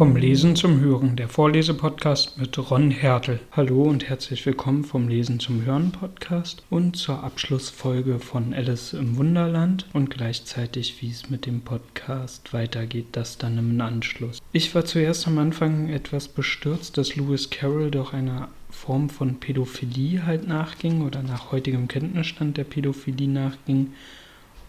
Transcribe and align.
Vom 0.00 0.16
Lesen 0.16 0.56
zum 0.56 0.80
Hören, 0.80 1.14
der 1.16 1.28
Vorlesepodcast 1.28 2.38
mit 2.38 2.56
Ron 2.70 2.90
Hertel. 2.90 3.38
Hallo 3.52 3.82
und 3.82 4.08
herzlich 4.08 4.46
willkommen 4.46 4.82
vom 4.82 5.08
Lesen 5.08 5.40
zum 5.40 5.66
Hören 5.66 5.92
Podcast 5.92 6.62
und 6.70 6.96
zur 6.96 7.22
Abschlussfolge 7.22 8.18
von 8.18 8.54
Alice 8.54 8.94
im 8.94 9.18
Wunderland 9.18 9.84
und 9.92 10.08
gleichzeitig, 10.08 11.02
wie 11.02 11.10
es 11.10 11.28
mit 11.28 11.44
dem 11.44 11.60
Podcast 11.60 12.54
weitergeht, 12.54 13.08
das 13.12 13.36
dann 13.36 13.58
im 13.58 13.78
Anschluss. 13.78 14.38
Ich 14.52 14.74
war 14.74 14.86
zuerst 14.86 15.26
am 15.26 15.36
Anfang 15.36 15.90
etwas 15.90 16.28
bestürzt, 16.28 16.96
dass 16.96 17.16
Lewis 17.16 17.50
Carroll 17.50 17.90
doch 17.90 18.14
einer 18.14 18.48
Form 18.70 19.10
von 19.10 19.38
Pädophilie 19.38 20.24
halt 20.24 20.48
nachging 20.48 21.02
oder 21.02 21.22
nach 21.22 21.52
heutigem 21.52 21.88
Kenntnisstand 21.88 22.56
der 22.56 22.64
Pädophilie 22.64 23.28
nachging 23.28 23.92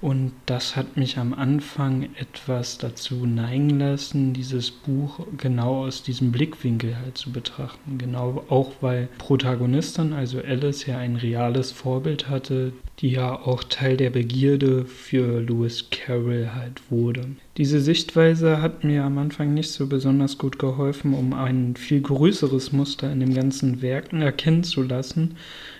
und 0.01 0.31
das 0.47 0.75
hat 0.75 0.97
mich 0.97 1.19
am 1.19 1.33
Anfang 1.33 2.09
etwas 2.15 2.79
dazu 2.79 3.27
neigen 3.27 3.79
lassen, 3.79 4.33
dieses 4.33 4.71
Buch 4.71 5.19
genau 5.37 5.85
aus 5.85 6.01
diesem 6.01 6.31
Blickwinkel 6.31 6.97
halt 6.97 7.19
zu 7.19 7.31
betrachten. 7.31 7.99
Genau 7.99 8.43
auch 8.49 8.71
weil 8.81 9.09
Protagonistin, 9.19 10.13
also 10.13 10.39
Alice, 10.39 10.87
ja 10.87 10.97
ein 10.97 11.17
reales 11.17 11.71
Vorbild 11.71 12.29
hatte, 12.29 12.73
die 12.99 13.09
ja 13.09 13.33
auch 13.33 13.63
Teil 13.63 13.95
der 13.95 14.09
Begierde 14.09 14.85
für 14.85 15.39
Lewis 15.39 15.85
Carroll 15.91 16.49
halt 16.55 16.81
wurde. 16.89 17.27
Diese 17.57 17.79
Sichtweise 17.79 18.59
hat 18.61 18.83
mir 18.83 19.03
am 19.03 19.19
Anfang 19.19 19.53
nicht 19.53 19.71
so 19.71 19.85
besonders 19.85 20.39
gut 20.39 20.57
geholfen, 20.57 21.13
um 21.13 21.33
ein 21.33 21.75
viel 21.75 22.01
größeres 22.01 22.71
Muster 22.71 23.11
in 23.11 23.19
dem 23.19 23.35
ganzen 23.35 23.83
Werk 23.83 24.13
erkennen 24.13 24.63
zu 24.63 24.81
lassen. 24.81 25.35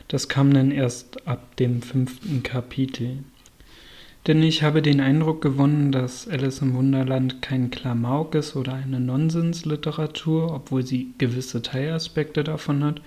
Das 0.07 0.27
kam 0.27 0.53
dann 0.53 0.71
erst 0.71 1.27
ab 1.27 1.55
dem 1.55 1.81
fünften 1.81 2.43
Kapitel. 2.43 3.19
Denn 4.27 4.43
ich 4.43 4.61
habe 4.61 4.83
den 4.83 4.99
Eindruck 4.99 5.41
gewonnen, 5.41 5.91
dass 5.91 6.27
Alice 6.27 6.61
im 6.61 6.75
Wunderland 6.75 7.41
kein 7.41 7.71
Klamauk 7.71 8.35
ist 8.35 8.55
oder 8.55 8.73
eine 8.73 8.99
Nonsensliteratur, 8.99 10.53
obwohl 10.53 10.85
sie 10.85 11.13
gewisse 11.17 11.63
Teilaspekte 11.63 12.43
davon 12.43 12.83
hat, 12.83 13.01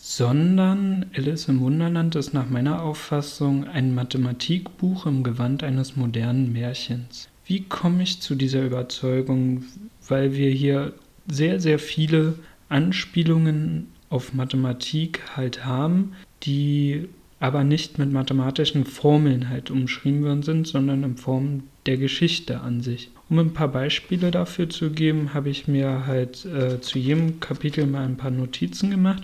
sondern 0.00 1.06
Alice 1.14 1.48
im 1.48 1.60
Wunderland 1.60 2.16
ist 2.16 2.32
nach 2.32 2.48
meiner 2.48 2.82
Auffassung 2.82 3.64
ein 3.68 3.94
Mathematikbuch 3.94 5.04
im 5.04 5.22
Gewand 5.22 5.62
eines 5.62 5.94
modernen 5.94 6.54
Märchens. 6.54 7.28
Wie 7.44 7.64
komme 7.64 8.02
ich 8.02 8.20
zu 8.20 8.34
dieser 8.34 8.64
Überzeugung? 8.64 9.64
Weil 10.08 10.34
wir 10.34 10.50
hier 10.50 10.94
sehr, 11.28 11.60
sehr 11.60 11.78
viele 11.78 12.36
Anspielungen 12.70 13.88
auf 14.08 14.32
Mathematik 14.32 15.20
halt 15.36 15.66
haben, 15.66 16.12
die 16.44 17.08
aber 17.40 17.64
nicht 17.64 17.98
mit 17.98 18.12
mathematischen 18.12 18.84
Formeln 18.84 19.48
halt 19.48 19.70
umschrieben 19.70 20.22
worden 20.22 20.42
sind, 20.42 20.66
sondern 20.66 21.02
in 21.02 21.16
Form 21.16 21.64
der 21.86 21.96
Geschichte 21.96 22.60
an 22.60 22.82
sich. 22.82 23.10
Um 23.30 23.38
ein 23.38 23.54
paar 23.54 23.68
Beispiele 23.68 24.30
dafür 24.30 24.68
zu 24.68 24.90
geben, 24.90 25.32
habe 25.32 25.48
ich 25.48 25.66
mir 25.66 26.06
halt 26.06 26.44
äh, 26.44 26.80
zu 26.82 26.98
jedem 26.98 27.40
Kapitel 27.40 27.86
mal 27.86 28.04
ein 28.04 28.18
paar 28.18 28.30
Notizen 28.30 28.90
gemacht, 28.90 29.22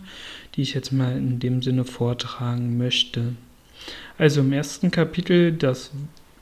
die 0.55 0.63
ich 0.63 0.73
jetzt 0.73 0.93
mal 0.93 1.17
in 1.17 1.39
dem 1.39 1.63
Sinne 1.63 1.85
vortragen 1.85 2.79
möchte. 2.79 3.35
Also 4.17 4.41
im 4.41 4.53
ersten 4.53 4.91
Kapitel, 4.91 5.53
das 5.53 5.91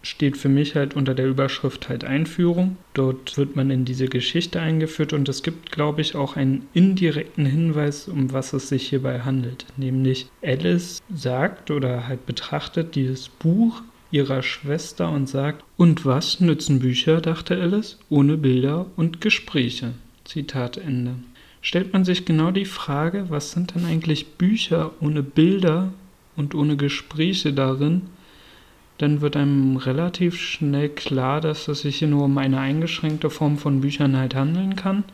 steht 0.04 0.36
für 0.36 0.50
mich 0.50 0.74
halt 0.74 0.94
unter 0.94 1.14
der 1.14 1.26
Überschrift 1.26 1.88
halt 1.88 2.04
Einführung. 2.04 2.76
Dort 2.92 3.36
wird 3.38 3.56
man 3.56 3.70
in 3.70 3.84
diese 3.84 4.06
Geschichte 4.06 4.60
eingeführt 4.60 5.12
und 5.12 5.28
es 5.28 5.42
gibt, 5.42 5.72
glaube 5.72 6.02
ich, 6.02 6.14
auch 6.14 6.36
einen 6.36 6.66
indirekten 6.74 7.46
Hinweis, 7.46 8.06
um 8.06 8.32
was 8.32 8.52
es 8.52 8.68
sich 8.68 8.88
hierbei 8.88 9.20
handelt. 9.20 9.66
Nämlich 9.76 10.28
Alice 10.42 11.02
sagt 11.12 11.70
oder 11.70 12.06
halt 12.06 12.26
betrachtet 12.26 12.94
dieses 12.94 13.28
Buch 13.28 13.82
ihrer 14.10 14.42
Schwester 14.42 15.10
und 15.10 15.28
sagt, 15.28 15.64
und 15.76 16.04
was 16.04 16.38
nützen 16.38 16.78
Bücher, 16.78 17.20
dachte 17.20 17.60
Alice, 17.60 17.98
ohne 18.10 18.36
Bilder 18.36 18.86
und 18.96 19.20
Gespräche. 19.20 19.94
Zitat 20.24 20.76
Ende. 20.76 21.16
Stellt 21.62 21.94
man 21.94 22.04
sich 22.04 22.26
genau 22.26 22.50
die 22.50 22.66
Frage, 22.66 23.26
was 23.30 23.52
sind 23.52 23.74
denn 23.74 23.86
eigentlich 23.86 24.34
Bücher 24.34 24.92
ohne 25.00 25.22
Bilder 25.22 25.94
und 26.36 26.54
ohne 26.54 26.76
Gespräche 26.76 27.54
darin, 27.54 28.02
dann 28.98 29.20
wird 29.20 29.36
einem 29.36 29.76
relativ 29.76 30.36
schnell 30.36 30.88
klar, 30.88 31.40
dass 31.40 31.68
es 31.68 31.80
sich 31.80 31.96
hier 31.96 32.08
nur 32.08 32.24
um 32.24 32.38
eine 32.38 32.60
eingeschränkte 32.60 33.30
Form 33.30 33.58
von 33.58 33.80
Büchern 33.80 34.16
halt 34.16 34.34
handeln 34.34 34.74
kann. 34.76 35.04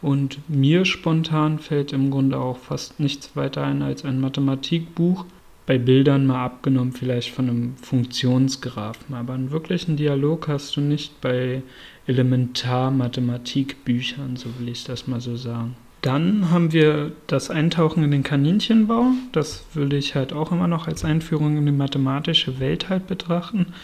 Und 0.00 0.38
mir 0.48 0.84
spontan 0.84 1.58
fällt 1.58 1.92
im 1.92 2.10
Grunde 2.10 2.38
auch 2.38 2.58
fast 2.58 3.00
nichts 3.00 3.34
weiter 3.34 3.64
ein 3.64 3.82
als 3.82 4.04
ein 4.04 4.20
Mathematikbuch. 4.20 5.24
Bei 5.66 5.78
Bildern 5.78 6.26
mal 6.26 6.44
abgenommen, 6.44 6.92
vielleicht 6.92 7.30
von 7.30 7.48
einem 7.48 7.76
Funktionsgraphen. 7.76 9.14
Aber 9.14 9.34
einen 9.34 9.50
wirklichen 9.50 9.96
Dialog 9.96 10.46
hast 10.48 10.76
du 10.76 10.80
nicht 10.80 11.20
bei 11.20 11.62
Elementar-Mathematikbüchern, 12.06 14.36
so 14.36 14.48
will 14.58 14.68
ich 14.68 14.84
das 14.84 15.06
mal 15.06 15.20
so 15.20 15.36
sagen. 15.36 15.76
Dann 16.02 16.50
haben 16.50 16.72
wir 16.72 17.12
das 17.26 17.50
Eintauchen 17.50 18.04
in 18.04 18.10
den 18.10 18.22
Kaninchenbau. 18.22 19.06
Das 19.32 19.64
würde 19.74 19.96
ich 19.96 20.14
halt 20.14 20.32
auch 20.32 20.52
immer 20.52 20.68
noch 20.68 20.86
als 20.86 21.04
Einführung 21.04 21.56
in 21.56 21.66
die 21.66 21.72
mathematische 21.72 22.60
Welt 22.60 22.88
halt 22.88 23.06
betrachten. 23.06 23.74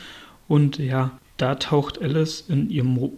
Und 0.46 0.78
ja, 0.78 1.10
da 1.36 1.56
taucht 1.56 2.00
Alice 2.00 2.44
in 2.48 2.70
ihrem 2.70 3.10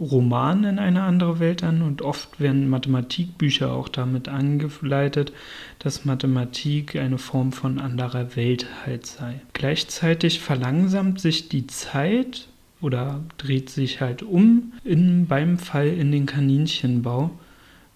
Roman 0.00 0.64
in 0.64 0.78
eine 0.78 1.02
andere 1.02 1.38
Welt 1.38 1.62
an 1.62 1.82
und 1.82 2.02
oft 2.02 2.40
werden 2.40 2.68
Mathematikbücher 2.68 3.72
auch 3.72 3.88
damit 3.88 4.28
angeleitet, 4.28 5.32
dass 5.78 6.04
Mathematik 6.04 6.96
eine 6.96 7.18
Form 7.18 7.52
von 7.52 7.78
anderer 7.78 8.34
Welt 8.36 8.66
halt 8.84 9.06
sei. 9.06 9.40
Gleichzeitig 9.52 10.40
verlangsamt 10.40 11.20
sich 11.20 11.48
die 11.48 11.66
Zeit 11.68 12.48
oder 12.80 13.22
dreht 13.38 13.70
sich 13.70 14.00
halt 14.00 14.22
um 14.22 14.72
in, 14.84 15.26
beim 15.26 15.58
Fall 15.58 15.88
in 15.88 16.10
den 16.10 16.26
Kaninchenbau 16.26 17.30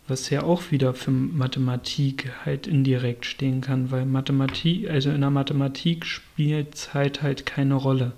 was 0.08 0.30
ja 0.30 0.42
auch 0.42 0.70
wieder 0.70 0.94
für 0.94 1.10
Mathematik 1.10 2.30
halt 2.44 2.66
indirekt 2.66 3.26
stehen 3.26 3.60
kann, 3.60 3.90
weil 3.90 4.06
Mathematik, 4.06 4.90
also 4.90 5.10
in 5.10 5.20
der 5.20 5.30
Mathematik 5.30 6.06
spielt 6.06 6.74
Zeit 6.74 7.22
halt 7.22 7.46
keine 7.46 7.74
Rolle. 7.74 8.12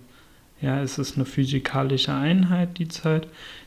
Ja, 0.63 0.81
es 0.83 0.99
ist 0.99 1.17
eine 1.17 1.25
physikalische 1.25 2.15
Einheit, 2.15 2.79
die 2.79 2.89
Zeit, 2.89 3.27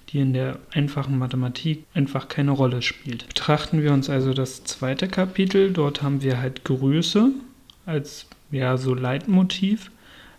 die 0.10 0.20
in 0.20 0.34
der 0.34 0.60
einfachen 0.72 1.18
Mathematik 1.18 1.86
einfach 1.94 2.28
keine 2.28 2.52
Rolle 2.52 2.82
spielt. 2.82 3.28
Betrachten 3.28 3.82
wir 3.82 3.92
uns 3.92 4.10
also 4.10 4.34
das 4.34 4.64
zweite 4.64 5.08
Kapitel, 5.08 5.74
dort 5.74 6.04
haben 6.04 6.22
wir 6.22 6.40
halt 6.40 6.64
Größe 6.64 7.32
als 7.86 8.28
ja 8.52 8.78
so 8.78 8.94
Leitmotiv. 8.94 9.92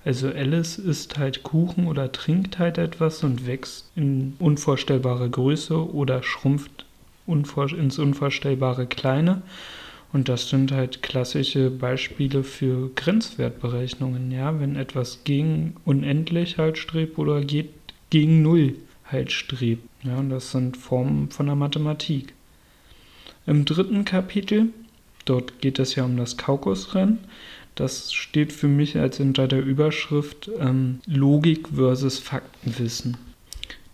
Also 0.05 0.28
Alice 0.28 0.78
isst 0.78 1.19
halt 1.19 1.43
Kuchen 1.43 1.87
oder 1.87 2.12
trinkt 2.12 2.59
halt 2.59 2.78
etwas 2.78 3.25
und 3.25 3.47
wächst 3.47 3.91
in 3.97 4.34
unvorstellbare 4.39 5.28
Größe 5.31 5.93
oder 5.93 6.22
schrumpft 6.22 6.84
unvor 7.26 7.72
ins 7.72 7.98
Unvorstellbare 7.98 8.86
Kleine. 8.86 9.42
Und 10.12 10.28
das 10.28 10.48
sind 10.48 10.70
halt 10.70 11.02
klassische 11.02 11.70
Beispiele 11.70 12.44
für 12.44 12.90
Grenzwertberechnungen, 12.94 14.30
ja, 14.30 14.60
wenn 14.60 14.76
etwas 14.76 15.24
gegen 15.24 15.74
unendlich 15.84 16.56
halt 16.56 16.78
strebt 16.78 17.18
oder 17.18 17.40
geht 17.40 17.70
gegen 18.10 18.42
Null 18.42 18.76
halt 19.10 19.32
strebt. 19.32 19.88
Ja, 20.04 20.18
und 20.18 20.30
das 20.30 20.52
sind 20.52 20.76
Formen 20.76 21.30
von 21.30 21.46
der 21.46 21.56
Mathematik. 21.56 22.32
Im 23.46 23.64
dritten 23.64 24.04
Kapitel, 24.04 24.68
dort 25.24 25.60
geht 25.60 25.78
es 25.80 25.96
ja 25.96 26.04
um 26.04 26.16
das 26.16 26.36
Kaukusrennen. 26.36 27.18
Das 27.74 28.12
steht 28.12 28.52
für 28.52 28.68
mich 28.68 28.96
als 28.96 29.18
unter 29.18 29.48
der 29.48 29.64
Überschrift 29.64 30.48
ähm, 30.60 31.00
Logik 31.06 31.68
versus 31.74 32.20
Faktenwissen. 32.20 33.16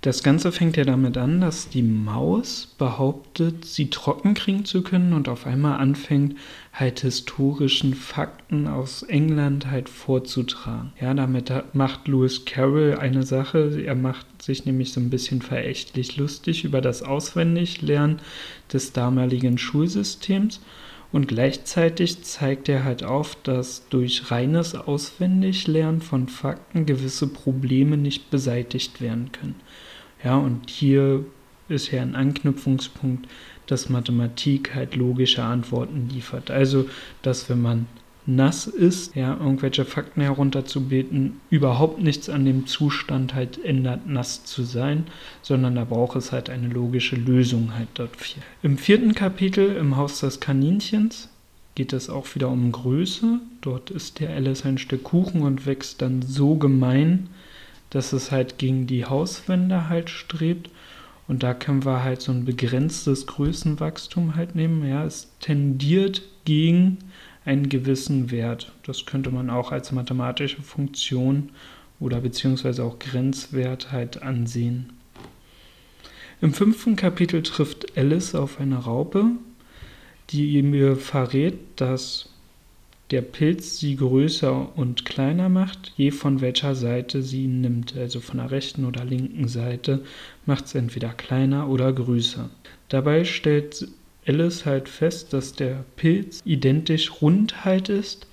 Das 0.03 0.23
Ganze 0.23 0.51
fängt 0.51 0.79
ja 0.79 0.85
damit 0.85 1.19
an, 1.19 1.43
dass 1.43 1.69
die 1.69 1.83
Maus 1.83 2.75
behauptet, 2.79 3.67
sie 3.67 3.91
trocken 3.91 4.33
kriegen 4.33 4.65
zu 4.65 4.83
können 4.83 5.13
und 5.13 5.29
auf 5.29 5.47
einmal 5.47 5.79
anfängt, 5.79 6.37
halt 6.73 7.01
historischen 7.01 7.93
Fakten 7.93 8.67
aus 8.67 9.03
England 9.03 9.71
halt 9.71 9.91
vorzutragen. 9.91 10.93
Ja, 10.99 11.13
damit 11.13 11.53
macht 11.75 12.09
Lewis 12.09 12.47
Carroll 12.47 12.97
eine 12.99 13.25
Sache. 13.25 13.83
Er 13.85 13.95
macht 13.95 14.25
sich 14.41 14.65
nämlich 14.65 14.95
so 14.95 15.01
ein 15.01 15.11
bisschen 15.11 15.43
verächtlich 15.43 16.17
lustig 16.17 16.65
über 16.65 16.81
das 16.81 17.03
Auswendiglernen 17.03 18.21
des 18.73 18.95
damaligen 18.95 19.59
Schulsystems. 19.59 20.63
Und 21.13 21.29
gleichzeitig 21.29 22.23
zeigt 22.23 22.71
er 22.71 22.85
halt 22.85 23.03
auf, 23.03 23.37
dass 23.43 23.87
durch 23.91 24.31
reines 24.31 24.75
Auswendiglernen 24.75 26.01
von 26.01 26.29
Fakten 26.29 26.87
gewisse 26.87 27.27
Probleme 27.27 27.99
nicht 27.99 28.31
beseitigt 28.31 29.03
werden 29.03 29.31
können. 29.33 29.57
Ja, 30.25 30.37
und 30.37 30.69
hier 30.69 31.25
ist 31.69 31.91
ja 31.91 32.03
ein 32.03 32.15
Anknüpfungspunkt, 32.15 33.29
dass 33.67 33.89
Mathematik 33.89 34.75
halt 34.75 34.97
logische 34.97 35.43
Antworten 35.43 36.09
liefert. 36.13 36.51
Also, 36.51 36.87
dass 37.23 37.49
wenn 37.49 37.63
man 37.63 37.87
nass 38.27 38.67
ist, 38.67 39.15
ja, 39.17 39.37
irgendwelche 39.37 39.85
Fakten 39.85 40.21
herunterzubeten, 40.21 41.41
überhaupt 41.51 42.01
nichts 42.01 42.29
an 42.29 42.45
dem 42.45 42.67
Zustand 42.67 43.35
halt 43.35 43.63
ändert, 43.65 44.07
nass 44.07 44.45
zu 44.45 44.63
sein, 44.63 45.07
sondern 45.43 45.75
da 45.75 45.85
braucht 45.85 46.17
es 46.17 46.33
halt 46.33 46.51
eine 46.51 46.69
logische 46.69 47.17
Lösung 47.17 47.75
halt 47.75 47.89
dafür. 47.95 48.43
Im 48.63 48.79
vierten 48.79 49.15
Kapitel 49.15 49.77
im 49.77 49.97
Haus 49.97 50.21
des 50.21 50.41
Kaninchens 50.41 51.29
geht 51.75 51.93
es 51.93 52.11
auch 52.11 52.35
wieder 52.35 52.49
um 52.49 52.73
Größe. 52.73 53.41
Dort 53.63 53.91
ist 53.91 54.21
der 54.21 54.31
Alice 54.31 54.65
ein 54.65 54.79
Stück 54.79 55.05
Kuchen 55.05 55.43
und 55.43 55.67
wächst 55.67 56.03
dann 56.03 56.23
so 56.23 56.57
gemein, 56.57 57.29
dass 57.91 58.13
es 58.13 58.31
halt 58.31 58.59
gegen 58.59 58.87
die 58.87 59.05
Hauswände 59.05 59.89
halt 59.89 60.11
strebt. 60.11 60.71
Und 61.29 61.43
da 61.43 61.55
können 61.55 61.85
wir 61.85 62.03
halt 62.03 62.23
so 62.23 62.33
ein 62.33 62.45
begrenztes 62.45 63.27
Größenwachstum 63.27 64.35
halt 64.35 64.55
nehmen. 64.55 64.89
Ja, 64.89 65.05
es 65.05 65.31
tendiert 65.41 66.23
gegen 66.45 66.99
einen 67.45 67.69
gewissen 67.69 68.31
Wert. 68.31 68.73
Das 68.85 69.07
könnte 69.07 69.31
man 69.31 69.51
auch 69.51 69.73
als 69.73 69.93
mathematische 69.93 70.63
Funktion 70.63 71.51
oder 71.99 72.21
beziehungsweise 72.21 72.85
auch 72.85 72.99
Grenzwert 72.99 73.93
halt 73.93 74.23
ansehen. 74.23 74.93
Im 76.41 76.55
fünften 76.55 76.97
Kapitel 76.97 77.43
trifft 77.43 77.99
Alice 77.99 78.35
auf 78.35 78.61
eine 78.61 78.79
Raupe, 78.79 79.27
die 80.31 80.63
mir 80.63 80.97
verrät, 80.97 81.59
dass 81.77 82.31
der 83.11 83.23
Pilz 83.23 83.79
sie 83.79 83.97
größer 83.97 84.77
und 84.77 85.05
kleiner 85.05 85.49
macht, 85.49 85.93
je 85.97 86.11
von 86.11 86.41
welcher 86.41 86.75
Seite 86.75 87.23
sie 87.23 87.45
ihn 87.45 87.61
nimmt. 87.61 87.97
Also 87.97 88.21
von 88.21 88.39
der 88.39 88.51
rechten 88.51 88.85
oder 88.85 89.05
linken 89.05 89.49
Seite 89.49 90.05
macht 90.47 90.67
es 90.67 90.75
entweder 90.75 91.11
kleiner 91.11 91.69
oder 91.69 91.93
größer. 91.93 92.51
Dabei 92.89 93.25
stellt 93.25 93.89
Alice 94.27 94.67
halt 94.67 94.89
fest, 94.89 95.33
dass 95.33 95.55
der 95.55 95.85
Pilz 95.97 96.41
identisch 96.45 97.21
rund 97.21 97.65
halt 97.65 97.89
ist, 97.89 98.27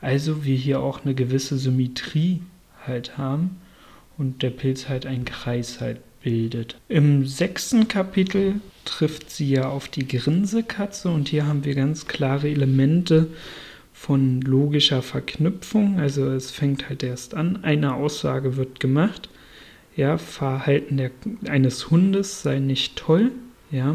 also 0.00 0.44
wir 0.44 0.56
hier 0.56 0.80
auch 0.80 1.04
eine 1.04 1.14
gewisse 1.14 1.58
Symmetrie 1.58 2.42
halt 2.86 3.16
haben 3.18 3.56
und 4.18 4.42
der 4.42 4.50
Pilz 4.50 4.88
halt 4.88 5.06
einen 5.06 5.24
Kreis 5.24 5.80
halt 5.80 6.00
bildet. 6.22 6.76
Im 6.88 7.26
sechsten 7.26 7.88
Kapitel 7.88 8.60
trifft 8.84 9.30
sie 9.30 9.50
ja 9.50 9.68
auf 9.68 9.88
die 9.88 10.06
Grinsekatze 10.06 11.08
und 11.08 11.28
hier 11.28 11.46
haben 11.46 11.64
wir 11.64 11.74
ganz 11.74 12.06
klare 12.06 12.48
Elemente 12.48 13.28
von 14.02 14.40
logischer 14.40 15.00
Verknüpfung. 15.00 16.00
Also 16.00 16.28
es 16.32 16.50
fängt 16.50 16.88
halt 16.88 17.04
erst 17.04 17.36
an, 17.36 17.62
eine 17.62 17.94
Aussage 17.94 18.56
wird 18.56 18.80
gemacht. 18.80 19.28
Ja, 19.94 20.18
Verhalten 20.18 20.96
der, 20.96 21.12
eines 21.46 21.88
Hundes 21.88 22.42
sei 22.42 22.58
nicht 22.58 22.96
toll. 22.96 23.30
Ja, 23.70 23.94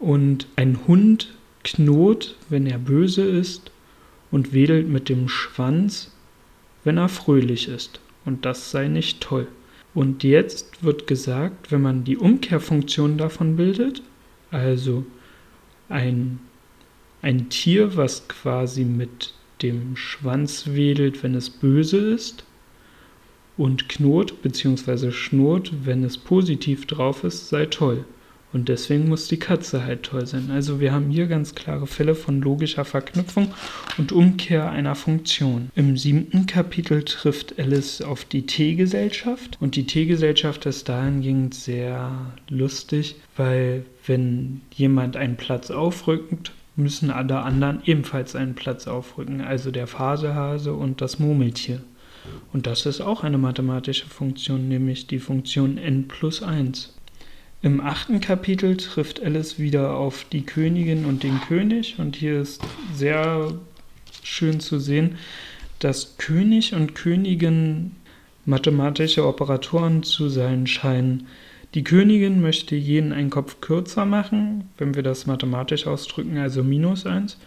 und 0.00 0.48
ein 0.56 0.80
Hund 0.88 1.36
knurrt, 1.62 2.36
wenn 2.48 2.66
er 2.66 2.78
böse 2.78 3.22
ist 3.22 3.70
und 4.32 4.52
wedelt 4.52 4.88
mit 4.88 5.08
dem 5.08 5.28
Schwanz, 5.28 6.10
wenn 6.82 6.96
er 6.96 7.08
fröhlich 7.08 7.68
ist. 7.68 8.00
Und 8.24 8.44
das 8.44 8.72
sei 8.72 8.88
nicht 8.88 9.20
toll. 9.20 9.46
Und 9.94 10.24
jetzt 10.24 10.82
wird 10.82 11.06
gesagt, 11.06 11.70
wenn 11.70 11.82
man 11.82 12.02
die 12.02 12.16
Umkehrfunktion 12.16 13.18
davon 13.18 13.54
bildet, 13.54 14.02
also 14.50 15.06
ein, 15.88 16.40
ein 17.22 17.48
Tier, 17.48 17.96
was 17.96 18.28
quasi 18.28 18.84
mit 18.84 19.34
dem 19.62 19.96
Schwanz 19.96 20.68
wedelt, 20.68 21.22
wenn 21.22 21.34
es 21.34 21.50
böse 21.50 21.98
ist, 21.98 22.44
und 23.56 23.88
knurrt 23.88 24.40
bzw. 24.42 25.10
schnurrt, 25.10 25.72
wenn 25.84 26.04
es 26.04 26.16
positiv 26.16 26.86
drauf 26.86 27.24
ist, 27.24 27.48
sei 27.48 27.66
toll. 27.66 28.04
Und 28.50 28.70
deswegen 28.70 29.08
muss 29.08 29.28
die 29.28 29.38
Katze 29.38 29.84
halt 29.84 30.04
toll 30.04 30.24
sein. 30.24 30.50
Also 30.50 30.80
wir 30.80 30.92
haben 30.92 31.10
hier 31.10 31.26
ganz 31.26 31.54
klare 31.54 31.86
Fälle 31.86 32.14
von 32.14 32.40
logischer 32.40 32.86
Verknüpfung 32.86 33.52
und 33.98 34.10
Umkehr 34.10 34.70
einer 34.70 34.94
Funktion. 34.94 35.70
Im 35.74 35.98
siebten 35.98 36.46
Kapitel 36.46 37.02
trifft 37.02 37.58
Alice 37.58 38.00
auf 38.00 38.24
die 38.24 38.46
T-Gesellschaft. 38.46 39.58
Und 39.60 39.76
die 39.76 39.84
T-Gesellschaft 39.84 40.64
ist 40.64 40.88
dahingehend 40.88 41.54
sehr 41.54 42.32
lustig, 42.48 43.16
weil 43.36 43.84
wenn 44.06 44.62
jemand 44.74 45.18
einen 45.18 45.36
Platz 45.36 45.70
aufrückt, 45.70 46.52
müssen 46.78 47.10
alle 47.10 47.40
anderen 47.40 47.82
ebenfalls 47.84 48.34
einen 48.34 48.54
Platz 48.54 48.86
aufrücken. 48.86 49.40
Also 49.40 49.70
der 49.70 49.86
Phasehase 49.86 50.72
und 50.72 51.00
das 51.00 51.18
Murmeltier. 51.18 51.82
Und 52.52 52.66
das 52.66 52.86
ist 52.86 53.00
auch 53.00 53.24
eine 53.24 53.38
mathematische 53.38 54.06
Funktion, 54.06 54.68
nämlich 54.68 55.06
die 55.06 55.18
Funktion 55.18 55.78
n 55.78 56.08
plus 56.08 56.42
1. 56.42 56.94
Im 57.60 57.80
achten 57.80 58.20
Kapitel 58.20 58.76
trifft 58.76 59.22
Alice 59.22 59.58
wieder 59.58 59.96
auf 59.96 60.24
die 60.30 60.42
Königin 60.42 61.04
und 61.04 61.24
den 61.24 61.40
König 61.40 61.96
und 61.98 62.14
hier 62.14 62.40
ist 62.40 62.62
sehr 62.94 63.52
schön 64.22 64.60
zu 64.60 64.78
sehen, 64.78 65.16
dass 65.80 66.16
König 66.18 66.74
und 66.74 66.94
Königin 66.94 67.96
mathematische 68.44 69.26
Operatoren 69.26 70.02
zu 70.04 70.28
sein 70.28 70.66
scheinen. 70.66 71.26
Die 71.74 71.84
Königin 71.84 72.40
möchte 72.40 72.76
jeden 72.76 73.12
einen 73.12 73.28
Kopf 73.28 73.60
kürzer 73.60 74.06
machen, 74.06 74.70
wenn 74.78 74.94
wir 74.94 75.02
das 75.02 75.26
mathematisch 75.26 75.86
ausdrücken, 75.86 76.38
also 76.38 76.64
minus 76.64 77.04
1. 77.04 77.38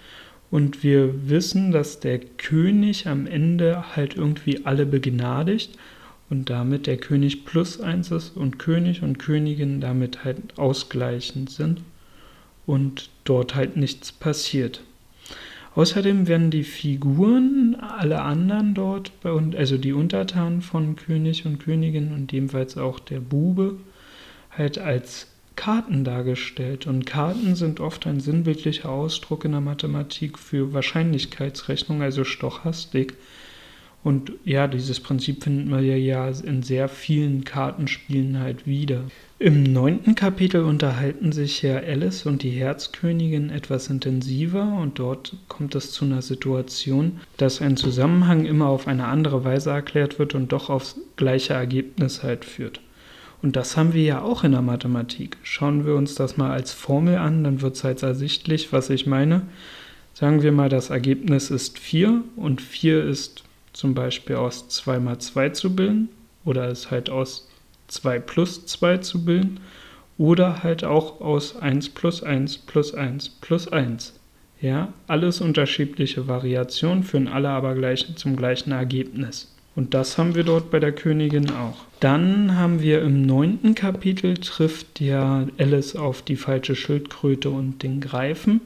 Und 0.52 0.84
wir 0.84 1.30
wissen, 1.30 1.72
dass 1.72 2.00
der 2.00 2.20
König 2.20 3.08
am 3.08 3.26
Ende 3.26 3.96
halt 3.96 4.16
irgendwie 4.16 4.66
alle 4.66 4.86
begnadigt 4.86 5.78
und 6.30 6.50
damit 6.50 6.88
der 6.88 6.98
König 6.98 7.46
plus 7.46 7.82
eins 7.82 8.12
ist 8.12 8.38
und 8.38 8.60
König 8.60 9.02
und 9.02 9.18
Königin 9.18 9.82
damit 9.82 10.24
halt 10.24 10.58
ausgleichend 10.58 11.50
sind 11.50 11.82
und 12.66 13.10
dort 13.24 13.56
halt 13.56 13.76
nichts 13.76 14.12
passiert. 14.12 14.82
Außerdem 15.74 16.28
werden 16.28 16.52
die 16.52 16.64
Figuren, 16.64 17.76
alle 17.80 18.22
anderen 18.22 18.74
dort, 18.74 19.12
also 19.24 19.78
die 19.78 19.94
Untertanen 19.94 20.62
von 20.62 20.96
König 20.96 21.46
und 21.46 21.60
Königin 21.60 22.14
und 22.14 22.34
ebenfalls 22.34 22.78
auch 22.78 23.00
der 23.00 23.22
Bube, 23.22 23.78
halt 24.58 24.78
als 24.78 25.28
Karten 25.56 26.04
dargestellt. 26.04 26.88
Und 26.88 27.06
Karten 27.06 27.56
sind 27.56 27.80
oft 27.80 28.08
ein 28.08 28.20
sinnbildlicher 28.20 28.90
Ausdruck 28.90 29.46
in 29.46 29.52
der 29.52 29.62
Mathematik 29.62 30.40
für 30.40 30.74
Wahrscheinlichkeitsrechnung, 30.74 32.02
also 32.02 32.24
Stochastik. 32.24 33.16
Und 34.04 34.32
ja, 34.44 34.68
dieses 34.68 35.00
Prinzip 35.00 35.44
finden 35.44 35.70
wir 35.70 35.82
ja 35.82 36.28
in 36.30 36.64
sehr 36.64 36.90
vielen 36.90 37.44
Kartenspielen 37.44 38.40
halt 38.40 38.66
wieder. 38.66 39.04
Im 39.38 39.62
neunten 39.62 40.16
Kapitel 40.16 40.64
unterhalten 40.64 41.32
sich 41.32 41.62
Herr 41.62 41.84
Alice 41.84 42.26
und 42.26 42.42
die 42.42 42.50
Herzkönigin 42.50 43.52
etwas 43.52 43.90
intensiver 43.90 44.80
und 44.82 44.98
dort 44.98 45.36
kommt 45.48 45.76
es 45.76 45.92
zu 45.92 46.06
einer 46.06 46.24
Situation, 46.24 47.20
dass 47.38 47.62
ein 47.62 47.78
Zusammenhang 47.78 48.46
immer 48.46 48.68
auf 48.68 48.88
eine 48.88 49.06
andere 49.06 49.44
Weise 49.44 49.70
erklärt 49.70 50.18
wird 50.18 50.34
und 50.34 50.52
doch 50.52 50.72
aufs 50.72 51.00
gleiche 51.16 51.54
Ergebnis 51.54 52.24
halt 52.24 52.46
führt. 52.46 52.82
Und 53.42 53.56
das 53.56 53.76
haben 53.76 53.94
wir 53.94 54.04
ja 54.04 54.22
auch 54.22 54.44
in 54.44 54.52
der 54.52 54.62
Mathematik. 54.62 55.38
Schauen 55.44 55.86
wir 55.86 55.96
uns 55.96 56.16
das 56.16 56.38
mal 56.38 56.52
als 56.52 56.74
Formel 56.74 57.18
an, 57.18 57.44
dann 57.44 57.62
wird 57.62 57.76
es 57.76 57.84
halt 57.84 58.04
ersichtlich, 58.04 58.72
was 58.72 58.90
ich 58.90 59.08
meine. 59.08 59.44
Sagen 60.14 60.44
wir 60.44 60.52
mal, 60.52 60.70
das 60.70 60.90
Ergebnis 60.90 61.50
ist 61.50 61.80
4 61.80 62.22
und 62.36 62.62
4 62.62 63.04
ist 63.04 63.44
zum 63.74 63.96
Beispiel 63.96 64.36
aus 64.36 64.68
2 64.70 65.00
mal 65.00 65.20
2 65.20 65.50
zu 65.50 65.76
bilden 65.76 66.10
oder 66.46 66.68
es 66.70 66.92
halt 66.92 67.10
aus 67.10 67.50
2 67.88 68.20
plus 68.20 68.66
2 68.66 68.98
zu 68.98 69.26
bilden 69.26 69.60
oder 70.18 70.62
halt 70.62 70.84
auch 70.84 71.22
aus 71.22 71.56
1 71.56 71.90
plus 71.90 72.22
1 72.22 72.60
plus 72.60 72.94
1 72.94 73.30
plus 73.42 73.68
1. 73.68 74.14
Ja, 74.60 74.94
alles 75.08 75.42
unterschiedliche 75.42 76.28
Variationen 76.28 77.04
führen 77.04 77.28
alle 77.28 77.50
aber 77.50 77.74
gleich 77.74 78.16
zum 78.16 78.36
gleichen 78.36 78.72
Ergebnis. 78.72 79.52
Und 79.76 79.94
das 79.94 80.18
haben 80.18 80.36
wir 80.36 80.44
dort 80.44 80.70
bei 80.70 80.80
der 80.80 80.92
Königin 80.92 81.50
auch. 81.52 81.86
Dann 82.02 82.58
haben 82.58 82.82
wir 82.82 83.02
im 83.02 83.26
neunten 83.26 83.74
Kapitel 83.76 84.38
trifft 84.38 85.00
ja 85.00 85.48
Alice 85.58 85.96
auf 85.96 86.22
die 86.22 86.36
falsche 86.36 86.76
Schildkröte 86.76 87.50
und 87.50 87.84
den 87.84 88.02
Greifen. 88.02 88.60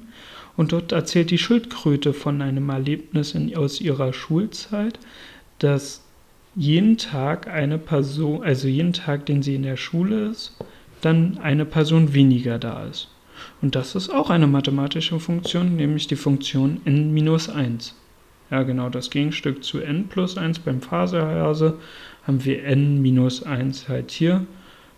Und 0.58 0.72
dort 0.72 0.94
erzählt 0.94 1.32
die 1.32 1.38
Schildkröte 1.38 2.14
von 2.14 2.42
einem 2.42 2.70
Erlebnis 2.70 3.36
in, 3.36 3.56
aus 3.56 3.82
ihrer 3.82 4.14
Schulzeit, 4.14 5.00
dass 5.60 6.02
jeden 6.56 6.98
Tag 6.98 7.48
eine 7.48 7.78
Person, 7.78 8.42
also 8.44 8.68
jeden 8.68 8.94
Tag, 8.94 9.26
den 9.26 9.44
sie 9.44 9.56
in 9.56 9.64
der 9.64 9.78
Schule 9.78 10.30
ist, 10.30 10.58
dann 11.02 11.38
eine 11.40 11.66
Person 11.66 12.14
weniger 12.14 12.58
da 12.58 12.86
ist. 12.86 13.10
Und 13.62 13.76
das 13.76 13.96
ist 13.96 14.10
auch 14.10 14.30
eine 14.30 14.48
mathematische 14.48 15.20
Funktion, 15.20 15.76
nämlich 15.76 16.08
die 16.08 16.16
Funktion 16.16 16.80
n 16.86 17.14
minus 17.14 17.50
1. 17.50 17.94
Ja, 18.52 18.64
genau, 18.64 18.90
das 18.90 19.10
Gegenstück 19.10 19.64
zu 19.64 19.80
n 19.80 20.08
plus 20.08 20.38
1 20.38 20.60
beim 20.60 20.82
Faserhase 20.82 21.80
haben 22.24 22.44
wir 22.46 22.64
n 22.64 23.02
minus 23.02 23.44
1 23.44 23.90
halt 23.90 24.12
hier 24.12 24.46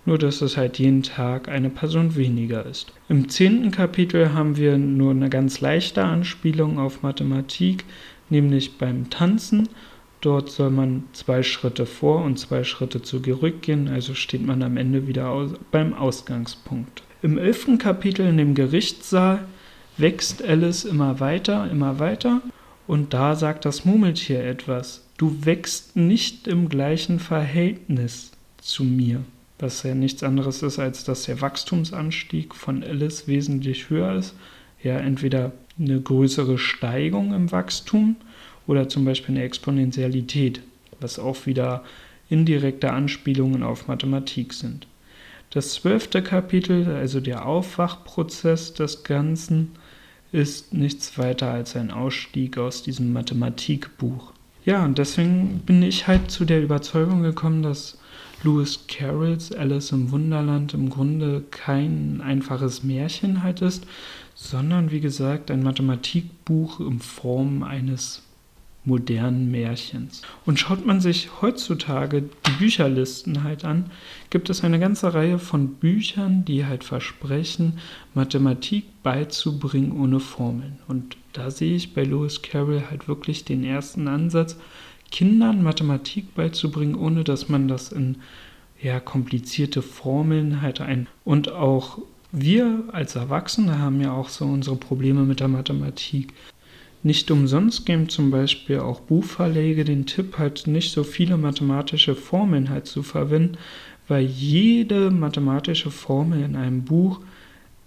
nur 0.07 0.17
dass 0.17 0.41
es 0.41 0.55
halt 0.55 0.79
jeden 0.79 1.03
Tag 1.03 1.49
eine 1.49 1.69
Person 1.69 2.15
weniger 2.15 2.65
ist. 2.65 2.93
Im 3.09 3.27
zehnten 3.27 3.71
Kapitel 3.71 4.33
haben 4.33 4.55
wir 4.55 4.77
nur 4.77 5.11
eine 5.11 5.29
ganz 5.29 5.59
leichte 5.59 6.01
Anspielung 6.01 6.79
auf 6.79 7.03
Mathematik, 7.03 7.83
nämlich 8.29 8.77
beim 8.77 9.09
Tanzen. 9.09 9.67
Dort 10.21 10.49
soll 10.49 10.69
man 10.69 11.03
zwei 11.11 11.43
Schritte 11.43 11.85
vor 11.85 12.23
und 12.23 12.39
zwei 12.39 12.63
Schritte 12.63 13.01
zurückgehen, 13.01 13.89
also 13.89 14.13
steht 14.13 14.45
man 14.45 14.63
am 14.63 14.77
Ende 14.77 15.07
wieder 15.07 15.29
aus, 15.29 15.51
beim 15.71 15.93
Ausgangspunkt. 15.93 17.03
Im 17.21 17.37
elften 17.37 17.77
Kapitel 17.77 18.25
in 18.25 18.37
dem 18.37 18.55
Gerichtssaal 18.55 19.45
wächst 19.97 20.41
Alice 20.41 20.85
immer 20.85 21.19
weiter, 21.19 21.69
immer 21.69 21.99
weiter 21.99 22.41
und 22.87 23.13
da 23.13 23.35
sagt 23.35 23.65
das 23.65 23.85
Murmeltier 23.85 24.43
etwas. 24.43 25.03
Du 25.17 25.45
wächst 25.45 25.95
nicht 25.95 26.47
im 26.47 26.69
gleichen 26.69 27.19
Verhältnis 27.19 28.31
zu 28.61 28.83
mir 28.83 29.23
was 29.59 29.83
ja 29.83 29.95
nichts 29.95 30.23
anderes 30.23 30.61
ist, 30.61 30.79
als 30.79 31.03
dass 31.03 31.23
der 31.23 31.41
Wachstumsanstieg 31.41 32.53
von 32.53 32.83
Alice 32.83 33.27
wesentlich 33.27 33.89
höher 33.89 34.13
ist. 34.13 34.35
Ja, 34.83 34.97
entweder 34.97 35.51
eine 35.79 35.99
größere 35.99 36.57
Steigung 36.57 37.33
im 37.33 37.51
Wachstum 37.51 38.15
oder 38.67 38.89
zum 38.89 39.05
Beispiel 39.05 39.35
eine 39.35 39.43
Exponentialität, 39.43 40.61
was 40.99 41.17
auch 41.17 41.45
wieder 41.45 41.83
indirekte 42.29 42.91
Anspielungen 42.91 43.63
auf 43.63 43.87
Mathematik 43.87 44.53
sind. 44.53 44.85
Das 45.49 45.73
zwölfte 45.73 46.21
Kapitel, 46.21 46.87
also 46.87 47.19
der 47.19 47.45
Aufwachprozess 47.45 48.73
des 48.73 49.03
Ganzen, 49.03 49.71
ist 50.37 50.71
nichts 50.71 51.17
weiter 51.17 51.51
als 51.51 51.75
ein 51.75 51.89
Ausstieg 51.89 52.59
aus 52.59 52.83
diesem 52.83 53.11
Mathematikbuch. 53.11 54.33
Ja, 54.65 54.85
und 54.85 54.99
deswegen 54.99 55.61
bin 55.65 55.81
ich 55.81 56.07
halt 56.07 56.29
zu 56.29 56.45
der 56.45 56.61
Überzeugung 56.61 57.23
gekommen, 57.23 57.63
dass 57.63 57.97
Lewis 58.43 58.81
Carrolls 58.87 59.51
Alice 59.51 59.91
im 59.91 60.11
Wunderland 60.11 60.75
im 60.75 60.91
Grunde 60.91 61.43
kein 61.49 62.21
einfaches 62.21 62.83
Märchen 62.83 63.41
halt 63.41 63.61
ist, 63.61 63.87
sondern 64.35 64.91
wie 64.91 64.99
gesagt 64.99 65.49
ein 65.49 65.63
Mathematikbuch 65.63 66.81
in 66.81 66.99
Form 66.99 67.63
eines 67.63 68.21
modernen 68.87 69.51
Märchens. 69.51 70.21
Und 70.45 70.59
schaut 70.59 70.85
man 70.85 71.01
sich 71.01 71.41
heutzutage 71.41 72.23
die 72.23 72.51
Bücherlisten 72.57 73.43
halt 73.43 73.65
an, 73.65 73.91
gibt 74.29 74.49
es 74.49 74.63
eine 74.63 74.79
ganze 74.79 75.13
Reihe 75.13 75.39
von 75.39 75.73
Büchern, 75.75 76.45
die 76.45 76.65
halt 76.65 76.83
versprechen, 76.83 77.79
Mathematik 78.13 78.85
beizubringen 79.03 79.91
ohne 79.91 80.21
Formeln. 80.21 80.79
Und 80.87 81.17
da 81.33 81.51
sehe 81.51 81.75
ich 81.75 81.93
bei 81.93 82.03
Lewis 82.03 82.41
Carroll 82.41 82.83
halt 82.89 83.07
wirklich 83.09 83.43
den 83.43 83.63
ersten 83.63 84.07
Ansatz, 84.07 84.57
Kindern 85.11 85.63
Mathematik 85.63 86.33
beizubringen, 86.33 86.95
ohne 86.95 87.23
dass 87.23 87.49
man 87.49 87.67
das 87.67 87.91
in 87.91 88.17
ja, 88.81 88.99
komplizierte 88.99 89.81
Formeln 89.81 90.61
halt 90.61 90.81
ein 90.81 91.07
und 91.25 91.51
auch 91.51 91.99
wir 92.31 92.83
als 92.91 93.15
Erwachsene 93.15 93.79
haben 93.79 94.01
ja 94.01 94.11
auch 94.11 94.29
so 94.29 94.45
unsere 94.45 94.75
Probleme 94.75 95.23
mit 95.23 95.39
der 95.39 95.47
Mathematik. 95.47 96.33
Nicht 97.03 97.29
umsonst 97.31 97.85
geben 97.85 98.09
zum 98.09 98.31
Beispiel 98.31 98.79
auch 98.79 98.99
Buchverlage 99.01 99.85
den 99.85 100.05
Tipp, 100.05 100.37
halt 100.37 100.67
nicht 100.67 100.91
so 100.91 101.03
viele 101.03 101.37
mathematische 101.37 102.15
Formeln 102.15 102.69
halt 102.69 102.87
zu 102.87 103.03
verwenden, 103.03 103.57
weil 104.07 104.25
jede 104.25 105.11
mathematische 105.11 105.91
Formel 105.91 106.43
in 106.43 106.55
einem 106.55 106.83
Buch 106.83 107.19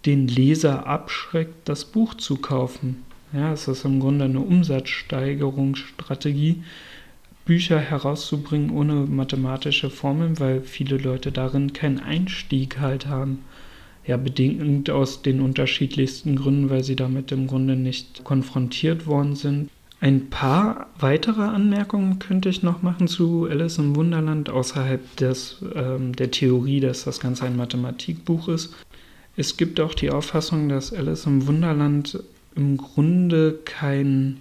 den 0.07 0.29
Leser 0.29 0.87
abschreckt, 0.87 1.69
das 1.69 1.85
Buch 1.85 2.15
zu 2.15 2.37
kaufen. 2.37 3.03
Ja, 3.33 3.53
es 3.53 3.69
ist 3.69 3.85
im 3.85 4.01
Grunde 4.01 4.25
eine 4.25 4.41
Umsatzsteigerungsstrategie, 4.41 6.65
Bücher 7.45 7.79
herauszubringen 7.79 8.71
ohne 8.71 9.07
mathematische 9.07 9.91
Formeln, 9.91 10.39
weil 10.39 10.63
viele 10.63 10.97
Leute 10.99 11.33
darin 11.33 11.73
keinen 11.73 11.99
Einstieg 11.99 12.79
halt 12.79 13.07
haben 13.07 13.41
ja 14.07 14.17
bedingt 14.17 14.91
aus 14.91 15.23
den 15.23 15.41
unterschiedlichsten 15.41 16.37
Gründen, 16.37 16.71
weil 16.71 16.85
sie 16.85 16.97
damit 16.97 17.33
im 17.33 17.47
Grunde 17.47 17.77
nicht 17.77 18.25
konfrontiert 18.25 19.07
worden 19.07 19.37
sind. 19.37 19.71
Ein 20.01 20.31
paar 20.31 20.87
weitere 20.99 21.43
Anmerkungen 21.43 22.19
könnte 22.19 22.49
ich 22.49 22.63
noch 22.63 22.83
machen 22.83 23.07
zu 23.07 23.47
Alice 23.51 23.77
im 23.77 23.95
Wunderland, 23.97 24.49
außerhalb 24.49 25.17
des, 25.17 25.63
ähm, 25.75 26.17
der 26.17 26.31
Theorie, 26.31 26.81
dass 26.81 27.05
das 27.05 27.21
Ganze 27.21 27.45
ein 27.45 27.57
Mathematikbuch 27.57 28.49
ist. 28.49 28.75
Es 29.37 29.59
gibt 29.59 29.79
auch 29.79 29.93
die 29.93 30.11
Auffassung, 30.11 30.71
dass 30.71 30.95
Alice 30.95 31.27
im 31.27 31.47
Wunderland 31.47 32.19
im 32.57 32.79
Grunde 32.79 33.59
kein, 33.67 34.41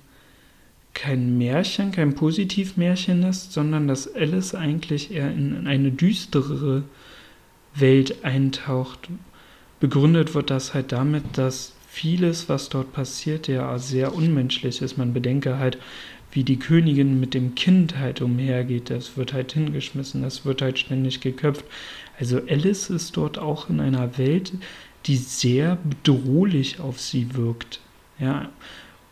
kein 0.94 1.38
Märchen, 1.38 1.92
kein 1.92 2.16
Positivmärchen 2.16 3.24
ist, 3.24 3.52
sondern 3.52 3.90
dass 3.90 4.16
Alice 4.16 4.56
eigentlich 4.56 5.12
eher 5.12 5.30
in 5.30 5.68
eine 5.68 5.92
düstere 5.92 6.84
Welt 7.76 8.24
eintaucht, 8.24 9.10
Begründet 9.80 10.34
wird 10.34 10.50
das 10.50 10.74
halt 10.74 10.92
damit, 10.92 11.24
dass 11.38 11.74
vieles, 11.88 12.50
was 12.50 12.70
dort 12.70 12.94
passiert, 12.94 13.48
ja 13.48 13.78
sehr 13.80 14.14
unmenschlich 14.14 14.82
ist. 14.82 14.98
Man 14.98 15.14
bedenke 15.14 15.58
halt, 15.58 15.78
wie 16.32 16.44
die 16.44 16.60
Königin 16.60 17.20
mit 17.20 17.34
dem 17.34 17.56
Kind 17.56 17.98
halt 17.98 18.22
umhergeht. 18.22 18.90
Das 18.90 19.18
wird 19.18 19.34
halt 19.34 19.54
hingeschmissen, 19.54 20.22
das 20.22 20.46
wird 20.46 20.62
halt 20.62 20.78
ständig 20.80 21.22
geköpft. 21.22 21.66
Also 22.20 22.40
Alice 22.48 22.90
ist 22.90 23.18
dort 23.18 23.38
auch 23.40 23.70
in 23.70 23.80
einer 23.80 24.18
Welt, 24.18 24.54
die 25.06 25.18
sehr 25.18 25.78
bedrohlich 25.78 26.80
auf 26.80 27.00
sie 27.00 27.36
wirkt. 27.36 27.80
Ja, 28.20 28.50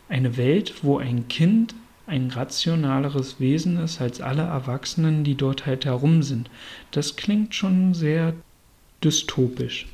eine 0.08 0.36
Welt, 0.36 0.74
wo 0.82 0.98
ein 0.98 1.28
Kind 1.28 1.74
ein 2.06 2.30
rationaleres 2.30 3.38
Wesen 3.38 3.78
ist 3.78 4.00
als 4.00 4.20
alle 4.20 4.42
Erwachsenen, 4.42 5.24
die 5.24 5.34
dort 5.34 5.66
halt 5.66 5.84
herum 5.84 6.22
sind. 6.22 6.48
Das 6.90 7.16
klingt 7.16 7.54
schon 7.54 7.92
sehr 7.94 8.34
dystopisch. 9.04 9.86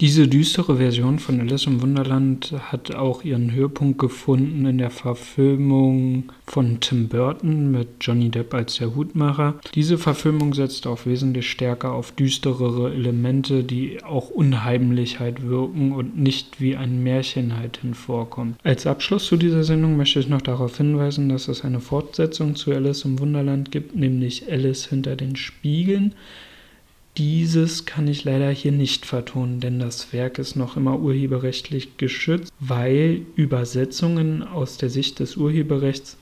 Diese 0.00 0.28
düstere 0.28 0.78
Version 0.78 1.18
von 1.18 1.40
Alice 1.40 1.66
im 1.66 1.82
Wunderland 1.82 2.54
hat 2.58 2.94
auch 2.94 3.22
ihren 3.22 3.52
Höhepunkt 3.52 3.98
gefunden 3.98 4.64
in 4.64 4.78
der 4.78 4.88
Verfilmung 4.88 6.32
von 6.46 6.80
Tim 6.80 7.08
Burton 7.08 7.70
mit 7.70 7.88
Johnny 8.00 8.30
Depp 8.30 8.54
als 8.54 8.76
der 8.76 8.96
Hutmacher. 8.96 9.60
Diese 9.74 9.98
Verfilmung 9.98 10.54
setzt 10.54 10.86
auch 10.86 11.04
wesentlich 11.04 11.50
stärker 11.50 11.92
auf 11.92 12.12
düsterere 12.12 12.94
Elemente, 12.94 13.62
die 13.62 14.02
auch 14.02 14.30
Unheimlichkeit 14.30 15.46
wirken 15.46 15.92
und 15.92 16.16
nicht 16.16 16.62
wie 16.62 16.76
ein 16.76 17.02
Märchen 17.02 17.58
halt 17.58 17.76
hinvorkommt. 17.82 18.56
Als 18.64 18.86
Abschluss 18.86 19.26
zu 19.26 19.36
dieser 19.36 19.64
Sendung 19.64 19.98
möchte 19.98 20.18
ich 20.18 20.30
noch 20.30 20.40
darauf 20.40 20.78
hinweisen, 20.78 21.28
dass 21.28 21.46
es 21.46 21.62
eine 21.62 21.80
Fortsetzung 21.80 22.56
zu 22.56 22.72
Alice 22.72 23.04
im 23.04 23.18
Wunderland 23.18 23.70
gibt, 23.70 23.94
nämlich 23.94 24.50
Alice 24.50 24.86
hinter 24.86 25.14
den 25.14 25.36
Spiegeln. 25.36 26.14
Dieses 27.16 27.86
kann 27.86 28.06
ich 28.06 28.24
leider 28.24 28.50
hier 28.50 28.72
nicht 28.72 29.04
vertonen, 29.04 29.60
denn 29.60 29.78
das 29.78 30.12
Werk 30.12 30.38
ist 30.38 30.54
noch 30.54 30.76
immer 30.76 31.00
urheberrechtlich 31.00 31.96
geschützt, 31.96 32.52
weil 32.60 33.22
Übersetzungen 33.34 34.42
aus 34.42 34.76
der 34.76 34.90
Sicht 34.90 35.18
des 35.18 35.36
Urheberrechts 35.36 36.16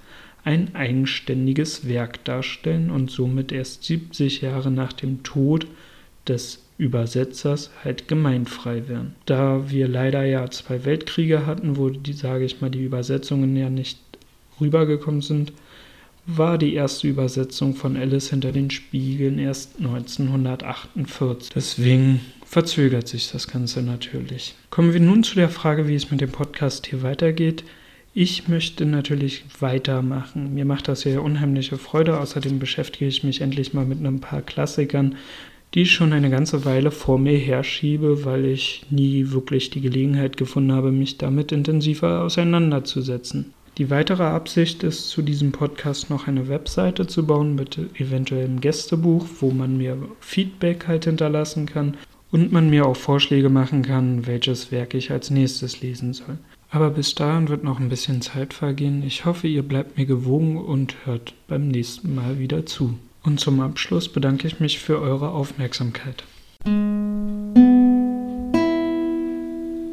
ein 0.45 0.75
eigenständiges 0.75 1.87
Werk 1.87 2.25
darstellen 2.25 2.90
und 2.90 3.11
somit 3.11 3.52
erst 3.52 3.85
70 3.85 4.40
Jahre 4.40 4.71
nach 4.71 4.92
dem 4.92 5.23
Tod 5.23 5.66
des 6.26 6.64
Übersetzers 6.78 7.71
halt 7.85 8.09
gemeinfrei 8.09 8.88
werden. 8.88 9.14
Da 9.26 9.71
wir 9.71 9.88
leider 9.88 10.25
ja 10.25 10.49
zwei 10.50 10.85
Weltkriege 10.85 11.45
hatten, 11.45 11.76
wo 11.76 11.90
die, 11.90 12.12
sage 12.12 12.45
ich 12.45 12.61
mal, 12.61 12.71
die 12.71 12.85
Übersetzungen 12.85 13.57
ja 13.57 13.68
nicht 13.68 13.99
rübergekommen 14.61 15.21
sind, 15.21 15.52
war 16.30 16.58
die 16.58 16.75
erste 16.75 17.08
Übersetzung 17.08 17.75
von 17.75 17.97
Alice 17.97 18.28
hinter 18.28 18.52
den 18.52 18.70
Spiegeln 18.70 19.38
erst 19.38 19.78
1948. 19.78 21.50
Deswegen 21.54 22.20
verzögert 22.44 23.08
sich 23.08 23.32
das 23.32 23.49
Ganze 23.49 23.82
natürlich. 23.82 24.54
Kommen 24.68 24.92
wir 24.92 25.00
nun 25.00 25.25
zu 25.25 25.37
der 25.37 25.49
Frage, 25.49 25.88
wie 25.88 25.94
es 25.94 26.11
mit 26.11 26.20
dem 26.20 26.30
Podcast 26.30 26.87
hier 26.87 27.02
weitergeht. 27.02 27.64
Ich 28.12 28.47
möchte 28.47 28.85
natürlich 28.85 29.44
weitermachen. 29.58 30.52
Mir 30.52 30.66
macht 30.66 30.88
das 30.88 31.04
ja 31.04 31.18
unheimliche 31.20 31.78
Freude. 31.78 32.20
Außerdem 32.20 32.58
beschäftige 32.58 33.06
ich 33.06 33.25
mich 33.25 33.40
endlich 33.40 33.73
mal 33.73 33.87
mit 33.87 34.04
ein 34.04 34.20
paar 34.20 34.42
Klassikern, 34.42 35.16
die 35.73 35.82
ich 35.82 35.92
schon 35.92 36.12
eine 36.12 36.28
ganze 36.28 36.66
Weile 36.66 36.90
vor 36.90 37.18
mir 37.18 37.38
herschiebe, 37.38 38.26
weil 38.26 38.44
ich 38.44 38.85
nie 38.90 39.30
wirklich 39.30 39.70
die 39.70 39.80
Gelegenheit 39.80 40.37
gefunden 40.37 40.73
habe, 40.73 40.92
mich 40.92 41.16
damit 41.16 41.52
intensiver 41.52 42.23
auseinanderzusetzen. 42.23 43.54
Die 43.78 43.90
weitere 43.90 44.25
Absicht 44.25 44.82
ist, 44.82 45.08
zu 45.08 45.23
diesem 45.23 45.52
Podcast 45.52 46.11
noch 46.11 46.26
eine 46.26 46.49
Webseite 46.49 47.06
zu 47.06 47.25
bauen 47.25 47.54
mit 47.54 47.78
eventuellem 47.94 48.61
Gästebuch, 48.61 49.25
wo 49.38 49.52
man 49.52 49.76
mir 49.76 49.97
Feedback 50.18 50.88
halt 50.88 51.04
hinterlassen 51.04 51.66
kann 51.66 51.97
und 52.32 52.50
man 52.50 52.70
mir 52.70 52.87
auch 52.87 52.97
Vorschläge 52.97 53.50
machen 53.50 53.82
kann, 53.82 54.26
welches 54.26 54.73
Werk 54.73 54.94
ich 54.94 55.12
als 55.12 55.30
nächstes 55.30 55.80
lesen 55.80 56.12
soll. 56.12 56.38
Aber 56.70 56.90
bis 56.90 57.14
dahin 57.14 57.49
wird 57.49 57.62
noch 57.62 57.78
ein 57.78 57.88
bisschen 57.88 58.20
Zeit 58.20 58.52
vergehen. 58.52 59.04
Ich 59.06 59.25
hoffe, 59.25 59.47
ihr 59.47 59.62
bleibt 59.62 59.97
mir 59.97 60.06
gewogen 60.06 60.56
und 60.56 60.97
hört 61.04 61.35
beim 61.47 61.68
nächsten 61.68 62.16
Mal 62.16 62.40
wieder 62.40 62.66
zu. 62.66 62.99
Und 63.23 63.38
zum 63.38 63.61
Abschluss 63.61 64.08
bedanke 64.08 64.49
ich 64.49 64.58
mich 64.58 64.80
für 64.80 65.00
eure 65.00 65.30
Aufmerksamkeit. 65.30 66.25